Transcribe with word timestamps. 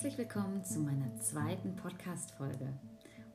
Herzlich 0.00 0.16
willkommen 0.16 0.64
zu 0.64 0.80
meiner 0.80 1.14
zweiten 1.16 1.76
Podcast-Folge. 1.76 2.72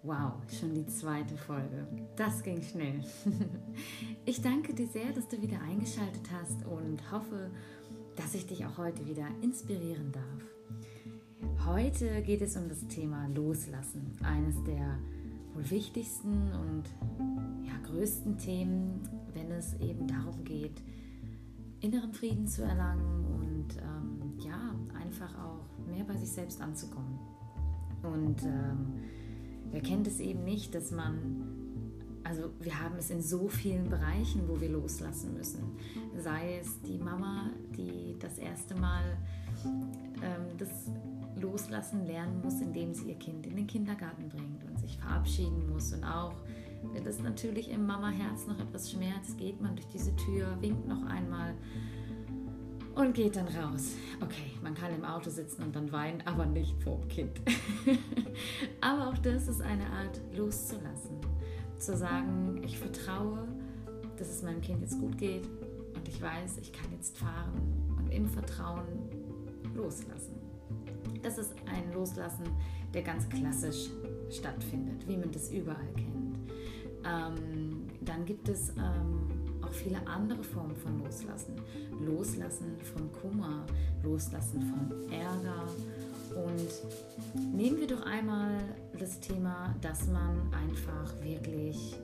Wow, 0.02 0.32
schon 0.50 0.73
die 0.73 0.88
zweite 0.88 1.38
Folge. 1.38 1.88
Das 2.16 2.41
ging 2.41 2.60
schnell. 2.60 3.04
Ich 4.26 4.41
danke 4.41 4.73
dir 4.73 4.88
sehr, 4.88 5.12
dass 5.14 5.28
du 5.28 5.39
wieder 5.39 5.62
eingeschaltet 5.62 6.28
hast 6.34 6.66
und 6.66 7.12
hoffe, 7.12 7.52
dass 8.16 8.34
ich 8.34 8.48
dich 8.48 8.66
auch 8.66 8.80
heute 8.80 9.05
wieder 9.05 9.28
inspirieren 9.43 10.12
darf. 10.12 11.68
Heute 11.68 12.23
geht 12.23 12.41
es 12.41 12.57
um 12.57 12.68
das 12.68 12.88
Thema 12.88 13.27
Loslassen, 13.27 14.18
eines 14.23 14.55
der 14.63 14.97
wohl 15.54 15.70
wichtigsten 15.70 16.52
und 16.52 16.86
ja, 17.63 17.77
größten 17.86 18.39
Themen, 18.39 19.07
wenn 19.36 19.52
es 19.52 19.75
eben 19.75 20.07
darum 20.07 20.43
geht, 20.43 20.82
inneren 21.82 22.12
Frieden 22.12 22.48
zu 22.48 22.63
erlangen 22.63 23.26
und 23.36 23.77
ähm, 23.77 24.40
ja, 24.40 24.74
einfach 25.16 25.34
auch 25.38 25.88
mehr 25.88 26.04
bei 26.04 26.16
sich 26.18 26.30
selbst 26.30 26.62
anzukommen. 26.62 27.20
Und 28.04 28.44
ähm, 28.44 28.94
wer 29.72 29.82
kennt 29.82 30.08
es 30.08 30.20
eben 30.20 30.44
nicht, 30.44 30.76
dass 30.76 30.91
man, 30.91 31.41
also 32.24 32.52
wir 32.60 32.80
haben 32.82 32.96
es 32.98 33.10
in 33.10 33.22
so 33.22 33.48
vielen 33.48 33.90
Bereichen, 33.90 34.48
wo 34.48 34.60
wir 34.60 34.70
loslassen 34.70 35.34
müssen. 35.34 35.64
Sei 36.22 36.60
es 36.60 36.82
die 36.82 36.98
Mama, 36.98 37.50
die 37.78 38.18
das 38.20 38.38
erste 38.38 38.76
Mal 38.76 39.18
ähm, 40.22 40.58
das 40.58 40.91
Loslassen 41.40 42.05
lernen 42.05 42.41
muss, 42.44 42.62
indem 42.62 42.94
sie 42.94 43.10
ihr 43.10 43.20
Kind 43.20 43.46
in 43.48 43.55
den 43.55 43.68
Kindergarten 43.68 44.30
bringt 44.30 44.63
und 44.66 44.80
sich 44.80 44.98
verabschieden 44.98 45.70
muss. 45.72 45.94
Und 45.94 46.04
auch, 46.04 46.34
wenn 46.94 47.04
das 47.04 47.20
natürlich 47.20 47.72
im 47.72 47.86
Mama-Herz 47.86 48.48
noch 48.48 48.60
etwas 48.60 48.91
schmerzt, 48.91 49.38
geht 49.38 49.62
man 49.62 49.76
durch 49.76 49.88
diese 49.88 50.16
Tür, 50.16 50.58
winkt 50.62 50.88
noch 50.88 51.04
einmal 51.05 51.55
und 52.96 53.13
geht 53.13 53.35
dann 53.35 53.48
raus. 53.48 53.93
Okay, 54.21 54.51
man 54.63 54.74
kann 54.74 54.93
im 54.93 55.04
Auto 55.04 55.29
sitzen 55.29 55.63
und 55.63 55.76
dann 55.76 55.91
weinen, 55.91 56.21
aber 56.26 56.46
nicht 56.46 56.82
vorm 56.82 57.07
Kind. 57.07 57.41
aber 58.82 59.10
auch 59.10 59.18
das 59.20 59.48
ist 59.48 59.62
eine 59.62 59.85
Art 59.88 60.20
loszulassen. 60.35 61.18
Zu 61.77 61.98
sagen, 61.98 62.62
ich 62.63 62.79
vertraue, 62.79 63.48
dass 64.18 64.29
es 64.29 64.41
meinem 64.41 64.62
Kind 64.62 64.81
jetzt 64.81 65.00
gut 65.00 65.18
geht 65.18 65.46
und 65.94 66.07
ich 66.07 66.22
weiß, 66.22 66.57
ich 66.62 66.72
kann 66.72 66.91
jetzt 66.94 67.18
fahren 67.18 67.53
und 67.97 68.12
im 68.13 68.28
Vertrauen 68.28 68.85
loslassen. 69.75 70.40
Das 71.22 71.38
ist 71.38 71.53
ein 71.66 71.91
Loslassen, 71.94 72.46
der 72.94 73.01
ganz 73.01 73.28
klassisch 73.28 73.90
stattfindet, 74.29 75.07
wie 75.07 75.18
man 75.18 75.31
das 75.31 75.51
überall 75.51 75.91
kennt. 75.96 76.40
Ähm, 77.03 77.88
dann 78.01 78.25
gibt 78.25 78.47
es 78.47 78.69
ähm, 78.69 79.34
viele 79.75 80.06
andere 80.07 80.44
Formen 80.44 80.75
von 80.75 81.00
Loslassen. 81.03 81.56
Loslassen 82.06 82.78
von 82.81 83.12
Kummer, 83.12 83.66
Loslassen 84.03 84.62
von 84.62 85.12
Ärger. 85.12 85.67
Und 86.35 87.56
nehmen 87.56 87.79
wir 87.79 87.88
doch 87.88 88.06
einmal 88.06 88.57
das 89.00 89.19
Thema, 89.19 89.73
dass 89.81 90.07
man 90.07 90.51
einfach 90.53 91.13
wirklich 91.22 91.95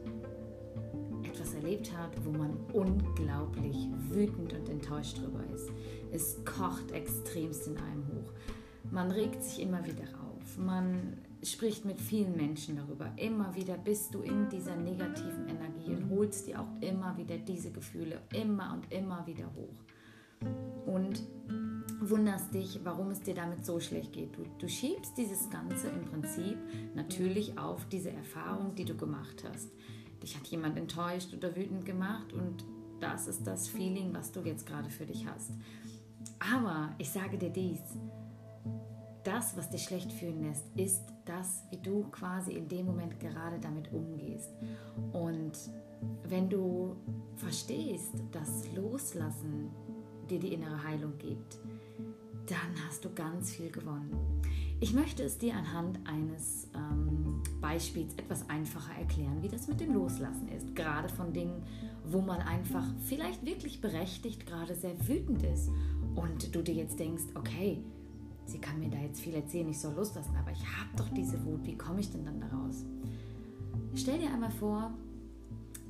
etwas 1.24 1.54
erlebt 1.54 1.92
hat, 1.98 2.12
wo 2.24 2.32
man 2.32 2.58
unglaublich 2.74 3.88
wütend 4.10 4.54
und 4.54 4.70
enttäuscht 4.70 5.18
drüber 5.18 5.44
ist. 5.54 5.70
Es 6.12 6.38
kocht 6.46 6.92
extremst 6.92 7.68
in 7.68 7.78
einem 7.78 8.06
hoch. 8.08 8.34
Man 8.92 9.12
regt 9.12 9.44
sich 9.44 9.62
immer 9.62 9.86
wieder 9.86 10.04
auf. 10.04 10.58
Man 10.58 11.18
spricht 11.44 11.86
mit 11.86 12.00
vielen 12.00 12.36
Menschen 12.36 12.76
darüber. 12.76 13.12
Immer 13.16 13.56
wieder 13.56 13.78
bist 13.78 14.14
du 14.14 14.22
in 14.22 14.50
dieser 14.50 14.76
negativen 14.76 15.31
holst 16.22 16.48
dir 16.48 16.62
auch 16.62 16.82
immer 16.82 17.18
wieder 17.18 17.36
diese 17.38 17.72
Gefühle 17.72 18.22
immer 18.32 18.74
und 18.74 18.92
immer 18.94 19.26
wieder 19.26 19.46
hoch. 19.56 20.86
Und 20.86 21.24
wunderst 22.00 22.54
dich, 22.54 22.80
warum 22.84 23.10
es 23.10 23.22
dir 23.22 23.34
damit 23.34 23.66
so 23.66 23.80
schlecht 23.80 24.14
geht. 24.14 24.38
Du, 24.38 24.46
du 24.60 24.70
schiebst 24.70 25.18
dieses 25.18 25.50
Ganze 25.50 25.90
im 25.90 26.06
Prinzip 26.06 26.58
natürlich 26.94 27.58
auf 27.58 27.86
diese 27.86 28.12
Erfahrung, 28.12 28.76
die 28.76 28.86
du 28.86 28.96
gemacht 28.96 29.44
hast. 29.48 29.70
Dich 30.22 30.36
hat 30.36 30.46
jemand 30.48 30.78
enttäuscht 30.78 31.34
oder 31.34 31.56
wütend 31.56 31.86
gemacht 31.86 32.34
und 32.34 32.66
das 33.00 33.28
ist 33.28 33.48
das 33.48 33.68
Feeling, 33.68 34.14
was 34.14 34.32
du 34.32 34.42
jetzt 34.42 34.68
gerade 34.68 34.92
für 34.92 35.08
dich 35.08 35.26
hast. 35.26 35.54
Aber 36.38 36.94
ich 37.00 37.10
sage 37.10 37.40
dir 37.40 37.50
dies, 37.50 37.82
das, 39.24 39.58
was 39.58 39.72
dich 39.72 39.84
schlecht 39.84 40.12
fühlen 40.12 40.44
lässt, 40.44 40.66
ist 40.76 41.02
das, 41.32 41.64
wie 41.70 41.78
du 41.78 42.04
quasi 42.12 42.54
in 42.54 42.68
dem 42.68 42.86
Moment 42.86 43.20
gerade 43.20 43.60
damit 43.60 43.92
umgehst. 43.92 44.50
Und 45.14 45.54
wenn 46.28 46.50
du 46.50 46.96
verstehst, 47.36 48.14
dass 48.32 48.72
Loslassen 48.76 49.70
dir 50.30 50.40
die 50.40 50.54
innere 50.54 50.84
Heilung 50.84 51.18
gibt, 51.18 51.60
dann 52.48 52.86
hast 52.88 53.06
du 53.06 53.14
ganz 53.14 53.52
viel 53.52 53.72
gewonnen. 53.72 54.42
Ich 54.80 54.94
möchte 54.94 55.24
es 55.24 55.38
dir 55.38 55.54
anhand 55.54 56.00
eines 56.08 56.68
ähm, 56.76 57.44
Beispiels 57.62 58.14
etwas 58.16 58.50
einfacher 58.50 58.98
erklären, 58.98 59.42
wie 59.42 59.48
das 59.48 59.68
mit 59.68 59.80
dem 59.80 59.94
Loslassen 59.94 60.48
ist. 60.50 60.76
Gerade 60.76 61.08
von 61.08 61.34
Dingen, 61.34 61.64
wo 62.04 62.20
man 62.20 62.42
einfach 62.42 62.86
vielleicht 63.06 63.46
wirklich 63.46 63.80
berechtigt 63.80 64.48
gerade 64.48 64.74
sehr 64.74 64.96
wütend 65.08 65.44
ist 65.44 65.70
und 66.16 66.54
du 66.56 66.64
dir 66.64 66.74
jetzt 66.74 67.00
denkst, 67.00 67.24
okay, 67.36 67.84
sie 68.52 68.60
kann 68.60 68.80
mir 68.80 68.90
da 68.90 68.98
jetzt 68.98 69.22
viel 69.22 69.34
erzählen, 69.34 69.70
ich 69.70 69.80
soll 69.80 69.94
loslassen, 69.94 70.36
aber 70.36 70.52
ich 70.52 70.66
habe 70.66 70.90
doch 70.98 71.10
diese 71.10 71.44
Wut, 71.46 71.66
wie 71.66 71.78
komme 71.78 72.02
ich 72.02 72.12
denn 72.12 72.26
dann 72.26 72.40
daraus? 72.40 72.86
Stell 73.96 74.20
dir 74.20 74.32
einmal 74.32 74.52
vor, 74.52 74.94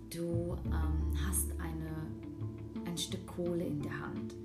du 0.10 0.56
ähm, 0.66 1.14
hast 1.28 1.52
eine, 1.60 2.88
ein 2.88 2.98
Stück 2.98 3.26
Kohle 3.28 3.66
in 3.66 3.82
der 3.82 4.00
Hand. 4.00 4.36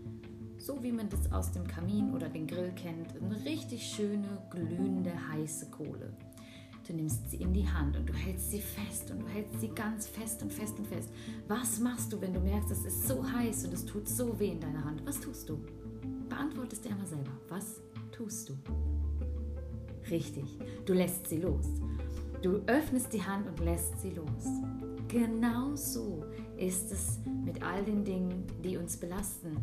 So 0.59 0.83
wie 0.83 0.93
man 0.93 1.09
das 1.09 1.31
aus 1.33 1.53
dem 1.53 1.67
Kamin 1.67 2.13
oder 2.15 2.29
den 2.29 2.47
Grill 2.47 2.73
kennt, 2.73 3.15
eine 3.23 3.45
richtig 3.45 3.83
schöne, 3.87 4.27
glühende, 4.51 5.13
heiße 5.31 5.71
Kohle. 5.71 6.13
Du 6.87 6.93
nimmst 6.93 7.31
sie 7.31 7.39
in 7.39 7.53
die 7.53 7.69
Hand 7.69 7.97
und 7.97 8.09
du 8.09 8.13
hältst 8.13 8.53
sie 8.53 8.61
fest 8.61 9.11
und 9.11 9.21
du 9.21 9.27
hältst 9.29 9.61
sie 9.61 9.69
ganz 9.69 10.07
fest 10.07 10.43
und 10.43 10.53
fest 10.53 10.79
und 10.79 10.87
fest. 10.87 11.11
Was 11.49 11.81
machst 11.81 12.13
du, 12.13 12.21
wenn 12.21 12.33
du 12.33 12.41
merkst, 12.41 12.71
es 12.71 12.85
ist 12.85 13.09
so 13.09 13.29
heiß 13.29 13.67
und 13.67 13.75
es 13.75 13.85
tut 13.85 14.09
so 14.09 14.39
weh 14.39 14.53
in 14.53 14.61
deiner 14.61 14.85
Hand? 14.85 15.05
Was 15.05 15.21
tust 15.21 15.49
du? 15.49 15.59
Beantwortest 16.29 16.85
dir 16.85 16.91
einmal 16.91 17.07
selber. 17.07 17.33
Was 17.49 17.81
tust 18.17 18.49
du? 18.49 18.55
Richtig, 20.11 20.59
du 20.87 20.95
lässt 20.95 21.29
sie 21.29 21.39
los. 21.39 21.67
Du 22.43 22.61
öffnest 22.67 23.13
die 23.13 23.23
Hand 23.23 23.47
und 23.49 23.61
lässt 23.61 24.01
sie 24.01 24.11
los. 24.11 24.47
Genau 25.09 25.75
so 25.75 26.25
ist 26.57 26.93
es 26.93 27.21
mit 27.45 27.63
all 27.63 27.85
den 27.85 28.05
Dingen, 28.05 28.45
die 28.65 28.77
uns 28.77 28.97
belasten, 28.97 29.57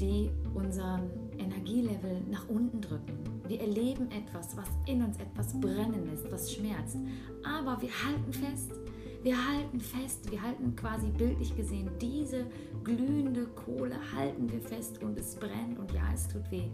die 0.00 0.30
unseren 0.54 1.10
Energielevel 1.38 2.22
nach 2.30 2.48
unten 2.48 2.80
drücken. 2.80 3.18
Wir 3.46 3.60
erleben 3.60 4.10
etwas, 4.10 4.56
was 4.56 4.68
in 4.86 5.02
uns 5.02 5.18
etwas 5.18 5.58
brennen 5.60 6.06
lässt, 6.10 6.30
was 6.30 6.52
schmerzt. 6.52 6.96
Aber 7.44 7.80
wir 7.80 7.90
halten 7.90 8.32
fest. 8.32 8.72
Wir 9.22 9.36
halten 9.36 9.80
fest, 9.80 10.28
wir 10.32 10.42
halten 10.42 10.74
quasi 10.74 11.06
bildlich 11.06 11.54
gesehen 11.56 11.88
diese 12.00 12.44
glühende 12.82 13.46
Kohle, 13.46 13.94
halten 14.12 14.50
wir 14.50 14.60
fest 14.60 15.00
und 15.00 15.16
es 15.16 15.36
brennt 15.36 15.78
und 15.78 15.92
ja, 15.92 16.02
es 16.12 16.26
tut 16.26 16.50
weh. 16.50 16.68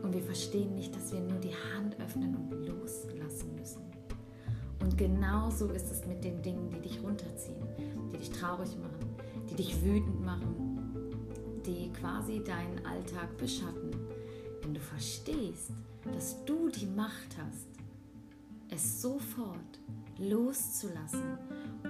Und 0.00 0.14
wir 0.14 0.22
verstehen 0.22 0.76
nicht, 0.76 0.94
dass 0.94 1.12
wir 1.12 1.18
nur 1.18 1.40
die 1.40 1.54
Hand 1.74 1.98
öffnen 1.98 2.36
und 2.36 2.52
loslassen 2.68 3.56
müssen. 3.56 3.82
Und 4.80 4.96
genau 4.96 5.50
so 5.50 5.70
ist 5.70 5.90
es 5.90 6.06
mit 6.06 6.22
den 6.22 6.40
Dingen, 6.40 6.70
die 6.70 6.80
dich 6.80 7.02
runterziehen, 7.02 7.66
die 8.12 8.16
dich 8.16 8.30
traurig 8.30 8.76
machen, 8.78 9.16
die 9.50 9.56
dich 9.56 9.82
wütend 9.82 10.24
machen, 10.24 10.78
die 11.66 11.90
quasi 11.92 12.44
deinen 12.44 12.86
Alltag 12.86 13.36
beschatten. 13.38 13.90
Wenn 14.62 14.74
du 14.74 14.80
verstehst, 14.80 15.72
dass 16.12 16.44
du 16.44 16.68
die 16.68 16.86
Macht 16.86 17.36
hast, 17.38 17.66
es 18.68 19.02
sofort 19.02 19.80
loszulassen 20.18 21.38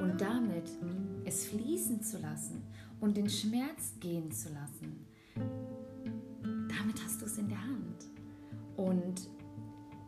und 0.00 0.20
damit 0.20 0.70
es 1.24 1.46
fließen 1.46 2.02
zu 2.02 2.18
lassen 2.18 2.62
und 3.00 3.16
den 3.16 3.28
Schmerz 3.28 3.94
gehen 4.00 4.30
zu 4.30 4.48
lassen, 4.48 5.06
damit 6.68 7.02
hast 7.04 7.20
du 7.20 7.26
es 7.26 7.38
in 7.38 7.48
der 7.48 7.62
Hand. 7.62 8.08
Und 8.76 9.28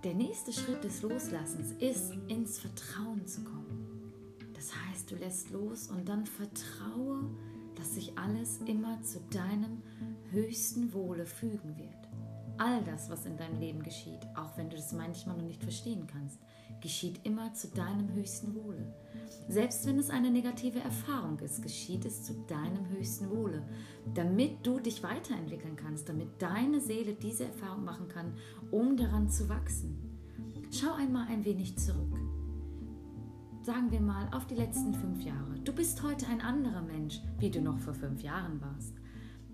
der 0.02 0.14
nächste 0.14 0.52
Schritt 0.52 0.84
des 0.84 1.02
Loslassens 1.02 1.72
ist, 1.80 2.12
ins 2.28 2.58
Vertrauen 2.58 3.26
zu 3.26 3.42
kommen. 3.42 4.12
Das 4.54 4.72
heißt, 4.86 5.10
du 5.10 5.16
lässt 5.16 5.50
los 5.50 5.88
und 5.88 6.08
dann 6.08 6.26
vertraue, 6.26 7.30
dass 7.74 7.94
sich 7.94 8.16
alles 8.18 8.60
immer 8.66 9.02
zu 9.02 9.20
deinem 9.30 9.82
höchsten 10.30 10.92
Wohle 10.92 11.26
fügen 11.26 11.76
wird. 11.76 12.03
All 12.56 12.82
das, 12.84 13.10
was 13.10 13.26
in 13.26 13.36
deinem 13.36 13.58
Leben 13.58 13.82
geschieht, 13.82 14.20
auch 14.36 14.56
wenn 14.56 14.70
du 14.70 14.76
das 14.76 14.92
manchmal 14.92 15.36
noch 15.36 15.44
nicht 15.44 15.62
verstehen 15.62 16.06
kannst, 16.06 16.38
geschieht 16.80 17.20
immer 17.24 17.52
zu 17.54 17.68
deinem 17.68 18.12
höchsten 18.14 18.54
Wohle. 18.54 18.94
Selbst 19.48 19.86
wenn 19.86 19.98
es 19.98 20.10
eine 20.10 20.30
negative 20.30 20.78
Erfahrung 20.78 21.38
ist, 21.40 21.62
geschieht 21.62 22.04
es 22.04 22.22
zu 22.22 22.34
deinem 22.46 22.88
höchsten 22.90 23.30
Wohle, 23.30 23.62
damit 24.14 24.64
du 24.64 24.78
dich 24.78 25.02
weiterentwickeln 25.02 25.76
kannst, 25.76 26.08
damit 26.08 26.28
deine 26.40 26.80
Seele 26.80 27.14
diese 27.14 27.46
Erfahrung 27.46 27.84
machen 27.84 28.08
kann, 28.08 28.34
um 28.70 28.96
daran 28.96 29.28
zu 29.28 29.48
wachsen. 29.48 29.98
Schau 30.70 30.92
einmal 30.92 31.26
ein 31.28 31.44
wenig 31.44 31.76
zurück. 31.76 32.18
Sagen 33.62 33.90
wir 33.90 34.00
mal 34.00 34.28
auf 34.32 34.46
die 34.46 34.56
letzten 34.56 34.92
fünf 34.92 35.22
Jahre. 35.22 35.58
Du 35.64 35.72
bist 35.72 36.02
heute 36.02 36.26
ein 36.26 36.40
anderer 36.40 36.82
Mensch, 36.82 37.20
wie 37.38 37.50
du 37.50 37.60
noch 37.62 37.78
vor 37.78 37.94
fünf 37.94 38.22
Jahren 38.22 38.60
warst. 38.60 38.94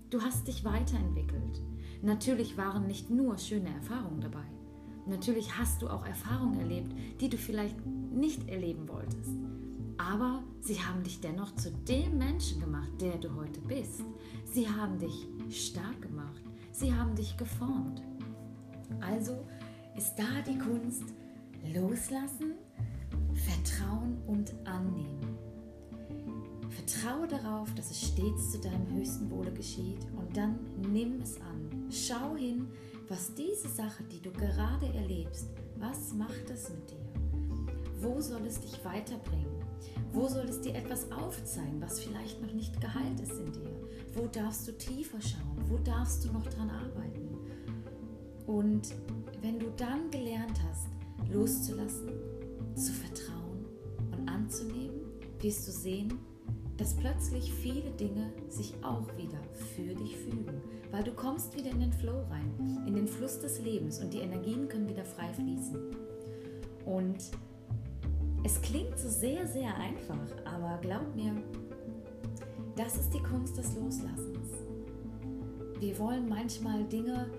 Du 0.09 0.21
hast 0.21 0.47
dich 0.47 0.65
weiterentwickelt. 0.65 1.61
Natürlich 2.01 2.57
waren 2.57 2.87
nicht 2.87 3.09
nur 3.09 3.37
schöne 3.37 3.73
Erfahrungen 3.73 4.21
dabei. 4.21 4.43
Natürlich 5.05 5.57
hast 5.57 5.81
du 5.81 5.89
auch 5.89 6.05
Erfahrungen 6.05 6.59
erlebt, 6.59 6.93
die 7.19 7.29
du 7.29 7.37
vielleicht 7.37 7.85
nicht 7.85 8.47
erleben 8.49 8.87
wolltest. 8.87 9.35
Aber 9.97 10.43
sie 10.61 10.79
haben 10.79 11.03
dich 11.03 11.21
dennoch 11.21 11.53
zu 11.55 11.71
dem 11.71 12.17
Menschen 12.17 12.59
gemacht, 12.59 12.89
der 12.99 13.17
du 13.17 13.35
heute 13.35 13.61
bist. 13.61 14.03
Sie 14.45 14.67
haben 14.67 14.97
dich 14.97 15.27
stark 15.49 16.01
gemacht. 16.01 16.41
Sie 16.71 16.93
haben 16.93 17.15
dich 17.15 17.37
geformt. 17.37 18.01
Also 18.99 19.45
ist 19.95 20.15
da 20.15 20.41
die 20.47 20.57
Kunst 20.57 21.03
loslassen, 21.73 22.53
vertrauen 23.33 24.17
und 24.27 24.53
annehmen. 24.65 25.37
Vertraue 26.69 27.27
darauf, 27.27 27.73
dass 27.75 27.91
es 27.91 28.07
stets 28.07 28.51
zu 28.51 28.59
deinem 28.59 28.87
höchsten 28.95 29.29
Wohle 29.29 29.51
geschieht 29.51 29.99
und 30.17 30.35
dann 30.35 30.57
nimm 30.91 31.21
es 31.21 31.39
an. 31.41 31.50
Schau 31.91 32.37
hin, 32.37 32.69
was 33.09 33.33
diese 33.35 33.67
Sache, 33.67 34.01
die 34.05 34.21
du 34.21 34.31
gerade 34.31 34.85
erlebst, 34.93 35.47
was 35.77 36.13
macht 36.13 36.49
es 36.49 36.69
mit 36.69 36.89
dir? 36.89 37.11
Wo 37.99 38.21
soll 38.21 38.45
es 38.47 38.61
dich 38.61 38.79
weiterbringen? 38.85 39.61
Wo 40.13 40.29
soll 40.29 40.45
es 40.45 40.61
dir 40.61 40.73
etwas 40.73 41.11
aufzeigen, 41.11 41.81
was 41.81 41.99
vielleicht 41.99 42.41
noch 42.41 42.53
nicht 42.53 42.79
geheilt 42.79 43.19
ist 43.19 43.33
in 43.33 43.51
dir? 43.51 43.75
Wo 44.13 44.25
darfst 44.27 44.69
du 44.69 44.71
tiefer 44.71 45.19
schauen? 45.19 45.65
Wo 45.67 45.77
darfst 45.79 46.23
du 46.23 46.31
noch 46.31 46.45
dran 46.47 46.69
arbeiten? 46.69 47.27
Und 48.47 48.95
wenn 49.41 49.59
du 49.59 49.69
dann 49.75 50.09
gelernt 50.11 50.61
hast, 50.69 50.87
loszulassen, 51.29 52.09
zu 52.73 52.93
vertrauen 52.93 53.65
und 54.13 54.29
anzunehmen, 54.29 55.01
wirst 55.41 55.67
du 55.67 55.71
sehen, 55.73 56.17
dass 56.81 56.95
plötzlich 56.95 57.53
viele 57.53 57.91
Dinge 57.91 58.33
sich 58.49 58.73
auch 58.81 59.05
wieder 59.15 59.37
für 59.75 59.93
dich 59.93 60.17
fügen, 60.17 60.63
weil 60.89 61.03
du 61.03 61.11
kommst 61.11 61.55
wieder 61.55 61.69
in 61.69 61.79
den 61.79 61.93
Flow 61.93 62.23
rein, 62.27 62.83
in 62.87 62.95
den 62.95 63.07
Fluss 63.07 63.39
des 63.39 63.61
Lebens 63.61 63.99
und 63.99 64.11
die 64.11 64.17
Energien 64.17 64.67
können 64.67 64.89
wieder 64.89 65.05
frei 65.05 65.31
fließen. 65.31 65.95
Und 66.87 67.17
es 68.43 68.59
klingt 68.63 68.97
so 68.97 69.09
sehr, 69.09 69.45
sehr 69.45 69.77
einfach, 69.77 70.17
aber 70.43 70.79
glaub 70.81 71.15
mir, 71.15 71.35
das 72.75 72.95
ist 72.95 73.13
die 73.13 73.21
Kunst 73.21 73.55
des 73.59 73.75
Loslassens. 73.75 74.49
Wir 75.79 75.99
wollen 75.99 76.27
manchmal 76.27 76.83
Dinge 76.85 77.29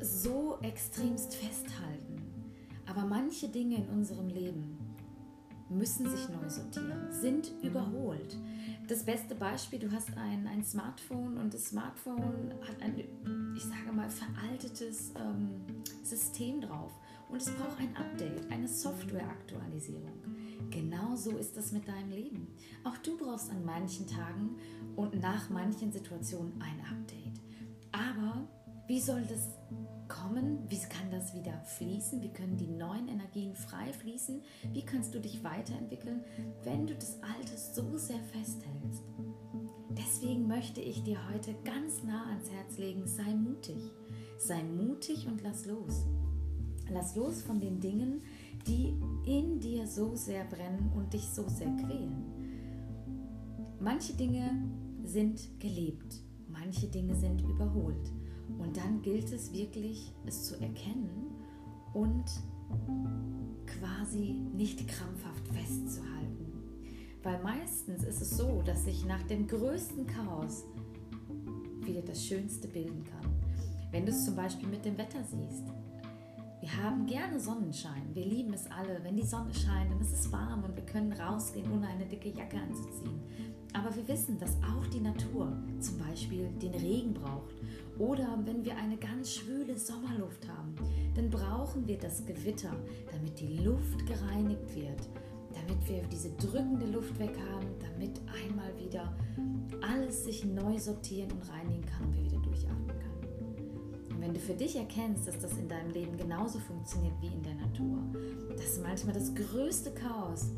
so 0.00 0.58
extremst 0.62 1.36
festhalten, 1.36 2.20
aber 2.84 3.06
manche 3.06 3.48
Dinge 3.48 3.76
in 3.76 3.88
unserem 3.90 4.26
Leben 4.26 4.79
müssen 5.70 6.08
sich 6.10 6.28
neu 6.28 6.48
sortieren, 6.48 7.10
sind 7.10 7.52
überholt. 7.62 8.36
Das 8.88 9.04
beste 9.04 9.34
Beispiel, 9.34 9.78
du 9.78 9.90
hast 9.92 10.16
ein, 10.16 10.46
ein 10.48 10.64
Smartphone 10.64 11.38
und 11.38 11.54
das 11.54 11.66
Smartphone 11.66 12.52
hat 12.68 12.82
ein, 12.82 12.98
ich 13.56 13.62
sage 13.62 13.92
mal, 13.94 14.10
veraltetes 14.10 15.12
ähm, 15.16 15.60
System 16.02 16.60
drauf 16.60 16.92
und 17.28 17.40
es 17.40 17.50
braucht 17.50 17.78
ein 17.78 17.96
Update, 17.96 18.50
eine 18.50 18.66
Softwareaktualisierung. 18.66 20.20
Genauso 20.70 21.36
ist 21.36 21.56
das 21.56 21.72
mit 21.72 21.86
deinem 21.86 22.10
Leben. 22.10 22.48
Auch 22.84 22.96
du 22.98 23.16
brauchst 23.16 23.50
an 23.50 23.64
manchen 23.64 24.06
Tagen 24.06 24.56
und 24.96 25.20
nach 25.20 25.48
manchen 25.50 25.92
Situationen 25.92 26.52
ein 26.60 26.80
Update. 26.80 27.40
Aber 27.92 28.48
wie 28.86 29.00
soll 29.00 29.22
das 29.22 29.56
kommen? 30.10 30.58
Wie 30.68 30.78
kann 30.80 31.10
das 31.10 31.34
wieder 31.34 31.58
fließen? 31.64 32.20
Wie 32.20 32.32
können 32.32 32.58
die 32.58 32.66
neuen 32.66 33.08
Energien 33.08 33.54
frei 33.54 33.92
fließen? 33.92 34.42
Wie 34.72 34.82
kannst 34.82 35.14
du 35.14 35.20
dich 35.20 35.42
weiterentwickeln, 35.42 36.22
wenn 36.64 36.86
du 36.86 36.94
das 36.94 37.18
Alte 37.22 37.56
so 37.56 37.96
sehr 37.96 38.20
festhältst? 38.24 39.04
Deswegen 39.90 40.46
möchte 40.46 40.80
ich 40.80 41.02
dir 41.02 41.18
heute 41.32 41.54
ganz 41.64 42.02
nah 42.02 42.26
ans 42.28 42.50
Herz 42.50 42.76
legen, 42.76 43.06
sei 43.06 43.34
mutig. 43.34 43.78
Sei 44.38 44.62
mutig 44.62 45.26
und 45.26 45.42
lass 45.42 45.64
los. 45.66 46.04
Lass 46.90 47.14
los 47.14 47.42
von 47.42 47.60
den 47.60 47.80
Dingen, 47.80 48.22
die 48.66 48.94
in 49.24 49.60
dir 49.60 49.86
so 49.86 50.16
sehr 50.16 50.44
brennen 50.44 50.90
und 50.94 51.12
dich 51.12 51.28
so 51.28 51.48
sehr 51.48 51.70
quälen. 51.76 52.24
Manche 53.78 54.12
Dinge 54.14 54.50
sind 55.04 55.60
gelebt, 55.60 56.20
manche 56.48 56.88
Dinge 56.88 57.14
sind 57.14 57.40
überholt. 57.42 58.19
Und 58.58 58.76
dann 58.76 59.02
gilt 59.02 59.32
es 59.32 59.52
wirklich, 59.52 60.12
es 60.26 60.44
zu 60.44 60.60
erkennen 60.60 61.30
und 61.94 62.24
quasi 63.66 64.40
nicht 64.54 64.86
krampfhaft 64.86 65.46
festzuhalten. 65.48 66.52
Weil 67.22 67.42
meistens 67.42 68.04
ist 68.04 68.20
es 68.20 68.36
so, 68.36 68.62
dass 68.62 68.84
sich 68.84 69.04
nach 69.04 69.22
dem 69.24 69.46
größten 69.46 70.06
Chaos 70.06 70.64
wieder 71.84 72.02
das 72.02 72.24
Schönste 72.24 72.68
bilden 72.68 73.04
kann. 73.04 73.30
Wenn 73.90 74.06
du 74.06 74.12
es 74.12 74.24
zum 74.24 74.36
Beispiel 74.36 74.68
mit 74.68 74.84
dem 74.84 74.96
Wetter 74.96 75.22
siehst. 75.24 75.64
Wir 76.60 76.76
haben 76.76 77.06
gerne 77.06 77.40
Sonnenschein. 77.40 78.14
Wir 78.14 78.26
lieben 78.26 78.52
es 78.52 78.70
alle, 78.70 79.02
wenn 79.02 79.16
die 79.16 79.26
Sonne 79.26 79.52
scheint 79.54 79.90
es 80.00 80.12
ist 80.12 80.32
warm 80.32 80.64
und 80.64 80.74
wir 80.76 80.84
können 80.84 81.12
rausgehen, 81.12 81.70
ohne 81.72 81.86
eine 81.88 82.06
dicke 82.06 82.30
Jacke 82.30 82.56
anzuziehen. 82.58 83.20
Aber 83.72 83.94
wir 83.94 84.06
wissen, 84.08 84.38
dass 84.38 84.56
auch 84.62 84.86
die 84.86 85.00
Natur 85.00 85.52
zum 85.78 85.98
Beispiel 85.98 86.48
den 86.60 86.74
Regen 86.74 87.14
braucht. 87.14 87.54
Oder 88.00 88.38
wenn 88.46 88.64
wir 88.64 88.74
eine 88.78 88.96
ganz 88.96 89.34
schwüle 89.34 89.76
Sommerluft 89.76 90.48
haben, 90.48 90.74
dann 91.14 91.28
brauchen 91.28 91.86
wir 91.86 91.98
das 91.98 92.24
Gewitter, 92.24 92.74
damit 93.12 93.38
die 93.38 93.58
Luft 93.58 94.06
gereinigt 94.06 94.74
wird, 94.74 95.06
damit 95.52 95.86
wir 95.86 96.02
diese 96.10 96.30
drückende 96.30 96.86
Luft 96.86 97.18
weg 97.18 97.36
haben, 97.52 97.66
damit 97.78 98.18
einmal 98.42 98.74
wieder 98.78 99.14
alles 99.82 100.24
sich 100.24 100.46
neu 100.46 100.78
sortieren 100.78 101.30
und 101.32 101.46
reinigen 101.50 101.84
kann 101.84 102.06
und 102.06 102.16
wir 102.16 102.24
wieder 102.24 102.38
durchatmen 102.38 102.88
können. 102.88 104.14
Und 104.14 104.20
wenn 104.22 104.32
du 104.32 104.40
für 104.40 104.54
dich 104.54 104.76
erkennst, 104.76 105.28
dass 105.28 105.38
das 105.38 105.58
in 105.58 105.68
deinem 105.68 105.90
Leben 105.90 106.16
genauso 106.16 106.58
funktioniert 106.58 107.20
wie 107.20 107.26
in 107.26 107.42
der 107.42 107.54
Natur, 107.56 107.98
dass 108.56 108.80
manchmal 108.80 109.12
das 109.12 109.34
größte 109.34 109.90
Chaos 109.90 110.52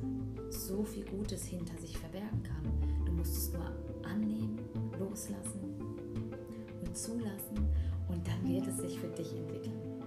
so 0.50 0.84
viel 0.84 1.04
Gutes 1.06 1.44
hinter 1.46 1.76
sich 1.78 1.98
verbergen 1.98 2.44
kann, 2.44 3.04
du 3.04 3.10
musst 3.10 3.36
es 3.36 3.52
nur 3.52 3.64
annehmen, 4.04 4.60
loslassen 4.96 5.72
zulassen 6.94 7.66
und 8.08 8.26
dann 8.26 8.48
wird 8.48 8.66
es 8.66 8.78
sich 8.78 8.98
für 8.98 9.08
dich 9.08 9.32
entwickeln. 9.36 10.02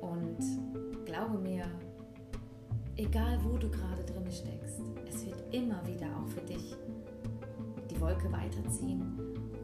Und 0.00 1.04
glaube 1.04 1.38
mir, 1.38 1.64
egal 2.96 3.38
wo 3.44 3.56
du 3.56 3.70
gerade 3.70 4.04
drin 4.04 4.30
steckst, 4.30 4.80
es 5.08 5.26
wird 5.26 5.54
immer 5.54 5.86
wieder 5.86 6.06
auch 6.16 6.28
für 6.28 6.42
dich 6.42 6.74
die 7.90 8.00
Wolke 8.00 8.30
weiterziehen, 8.30 9.02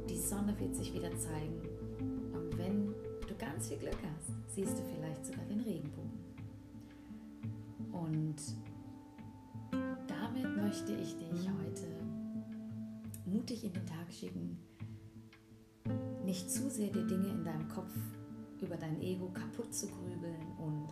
die 0.09 0.19
Sonne 0.19 0.59
wird 0.59 0.75
sich 0.75 0.93
wieder 0.95 1.11
zeigen 1.17 1.61
wenn 2.57 2.95
du 3.27 3.35
ganz 3.37 3.69
viel 3.69 3.79
Glück 3.79 3.99
hast, 4.03 4.55
siehst 4.55 4.79
du 4.79 4.83
vielleicht 4.95 5.25
sogar 5.27 5.45
den 5.47 5.61
Regenbogen. 5.61 6.13
Und 7.93 8.37
damit 10.07 10.57
möchte 10.57 10.93
ich 10.95 11.17
dich 11.17 11.49
heute 11.49 11.87
mutig 13.27 13.65
in 13.65 13.73
den 13.73 13.87
Tag 13.87 14.13
schicken, 14.13 14.59
nicht 16.35 16.51
zu 16.51 16.69
sehr 16.69 16.89
die 16.89 17.07
Dinge 17.07 17.29
in 17.29 17.45
deinem 17.45 17.69
Kopf 17.69 17.95
über 18.61 18.77
dein 18.77 19.01
Ego 19.01 19.29
kaputt 19.29 19.73
zu 19.73 19.87
grübeln 19.87 20.45
und 20.59 20.89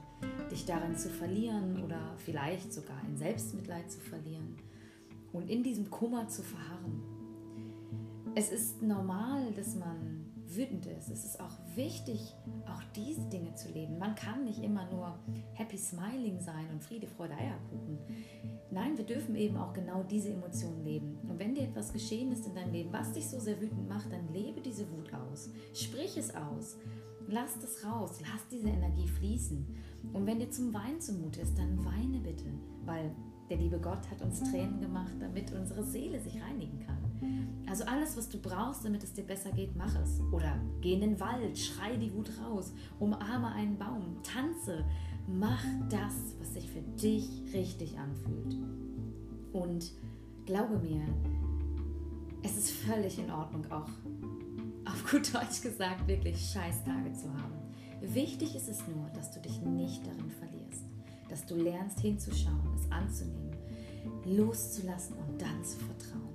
dich 0.53 0.65
darin 0.65 0.97
zu 0.97 1.09
verlieren 1.09 1.83
oder 1.83 2.15
vielleicht 2.19 2.73
sogar 2.73 3.05
in 3.09 3.17
Selbstmitleid 3.17 3.91
zu 3.91 3.99
verlieren 3.99 4.55
und 5.33 5.51
in 5.51 5.65
diesem 5.65 5.91
Kummer 5.91 6.29
zu 6.29 6.43
verharren. 6.43 7.03
Es 8.37 8.53
ist 8.53 8.83
normal, 8.83 9.53
dass 9.57 9.75
man 9.75 10.27
wütend 10.47 10.87
ist. 10.87 11.11
Es 11.11 11.25
ist 11.25 11.41
auch 11.41 11.59
wichtig, 11.75 12.37
auch 12.67 12.83
diese 12.95 13.23
Dinge 13.23 13.53
zu 13.57 13.69
leben. 13.73 13.99
Man 13.99 14.15
kann 14.15 14.45
nicht 14.45 14.63
immer 14.63 14.89
nur 14.93 15.19
happy 15.55 15.77
smiling 15.77 16.41
sein 16.41 16.69
und 16.71 16.85
Friede, 16.85 17.09
Freude, 17.09 17.35
Eierkuchen. 17.35 17.99
Nein, 18.73 18.97
wir 18.97 19.05
dürfen 19.05 19.35
eben 19.37 19.59
auch 19.59 19.75
genau 19.75 20.03
diese 20.03 20.31
Emotionen 20.31 20.83
leben. 20.83 21.19
Und 21.29 21.39
wenn 21.39 21.55
dir 21.55 21.65
etwas 21.65 21.93
geschehen 21.93 22.33
ist 22.33 22.47
in 22.47 22.55
deinem 22.55 22.73
Leben, 22.73 22.91
was 22.91 23.13
dich 23.13 23.29
so 23.29 23.39
sehr 23.39 23.61
wütend 23.61 23.87
macht, 23.87 24.11
dann 24.11 24.33
lebe 24.33 24.63
diese 24.63 24.91
Wut 24.91 25.13
aus. 25.13 25.51
Sprich 25.75 26.17
es 26.17 26.35
aus. 26.35 26.79
Lass 27.29 27.59
das 27.61 27.85
raus. 27.85 28.19
Lass 28.23 28.49
diese 28.51 28.69
Energie 28.69 29.09
fließen. 29.09 29.67
Und 30.15 30.27
wenn 30.27 30.39
dir 30.39 30.51
zum 30.51 30.73
Weinen 30.73 31.01
zumute 31.03 31.43
ist, 31.43 31.59
dann 31.59 31.85
weine 31.85 32.19
bitte. 32.21 32.47
Weil 32.87 33.15
der 33.51 33.59
liebe 33.59 33.79
Gott 33.79 34.11
hat 34.11 34.23
uns 34.23 34.41
Tränen 34.41 34.81
gemacht, 34.81 35.13
damit 35.21 35.53
unsere 35.53 35.85
Seele 35.85 36.19
sich 36.19 36.41
reinigen 36.43 36.81
kann. 36.81 36.97
Also 37.69 37.85
alles, 37.85 38.17
was 38.17 38.31
du 38.31 38.39
brauchst, 38.39 38.87
damit 38.87 39.05
es 39.05 39.13
dir 39.13 39.25
besser 39.25 39.51
geht, 39.53 39.77
mach 39.77 39.95
es. 40.01 40.21
Oder 40.33 40.59
geh 40.81 40.95
in 40.95 41.01
den 41.03 41.21
Wald, 41.21 41.59
schrei 41.59 41.97
die 41.97 42.13
Wut 42.15 42.31
raus, 42.41 42.73
umarme 42.99 43.53
einen 43.53 43.77
Baum, 43.79 44.17
tanze, 44.23 44.85
mach 45.27 45.65
das, 45.89 46.37
was 46.39 46.55
sich 46.55 46.69
für 46.71 46.83
dich 47.01 47.29
richtig 47.53 47.99
anfühlt. 47.99 48.57
Und 49.53 49.93
glaube 50.47 50.79
mir, 50.79 51.03
es 52.43 52.57
ist 52.57 52.71
völlig 52.71 53.19
in 53.19 53.31
Ordnung, 53.31 53.65
auch 53.71 53.89
auf 54.85 55.11
gut 55.11 55.33
Deutsch 55.35 55.63
gesagt, 55.63 56.07
wirklich 56.09 56.37
Scheißtage 56.39 57.13
zu 57.13 57.33
haben. 57.33 57.55
Wichtig 58.01 58.57
ist 58.57 58.69
es 58.69 58.81
nur, 58.89 59.09
dass 59.15 59.31
du 59.31 59.41
dich 59.41 59.61
nicht 59.63 60.05
darin 60.07 60.31
verlierst, 60.31 60.85
dass 61.29 61.47
du 61.47 61.55
lernst 61.55 62.01
hinzuschauen, 62.01 62.75
es 62.75 62.91
anzunehmen, 62.91 63.57
loszulassen 64.25 65.17
und 65.17 65.41
dann 65.41 65.65
zu 65.65 65.79
vertrauen. 65.79 66.33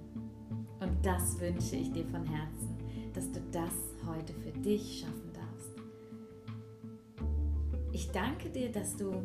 Und 0.79 1.05
das 1.05 1.39
wünsche 1.39 1.75
ich 1.75 1.91
dir 1.91 2.05
von 2.05 2.25
Herzen, 2.25 2.77
dass 3.13 3.31
du 3.31 3.41
das 3.51 3.73
heute 4.05 4.33
für 4.33 4.51
dich 4.59 4.99
schaffen. 4.99 5.26
Ich 8.07 8.13
danke 8.13 8.49
dir, 8.49 8.71
dass 8.71 8.95
du 8.95 9.21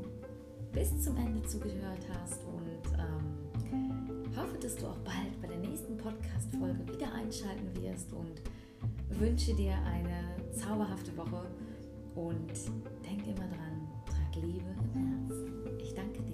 bis 0.73 1.01
zum 1.03 1.17
Ende 1.17 1.41
zugehört 1.47 2.05
hast 2.13 2.43
und 2.43 2.99
ähm, 2.99 4.37
hoffe, 4.37 4.59
dass 4.59 4.75
du 4.75 4.87
auch 4.87 4.99
bald 5.05 5.41
bei 5.41 5.47
der 5.47 5.59
nächsten 5.59 5.97
Podcast-Folge 5.97 6.89
wieder 6.93 7.15
einschalten 7.15 7.71
wirst 7.81 8.13
und 8.13 8.43
wünsche 9.21 9.55
dir 9.55 9.75
eine 9.85 10.35
zauberhafte 10.53 11.17
Woche 11.17 11.47
und 12.17 12.51
denk 13.05 13.25
immer 13.25 13.47
dran, 13.47 13.89
trag 14.05 14.43
Liebe 14.43 14.75
im 14.95 15.29
Herz. 15.29 15.81
Ich 15.81 15.95
danke 15.95 16.21
dir. 16.23 16.32